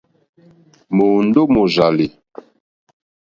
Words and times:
Mòòndó 0.95 1.41
mòrzàlì. 1.53 2.07